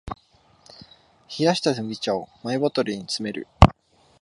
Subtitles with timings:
[1.29, 3.45] 冷ました麦茶をマイボトルに詰める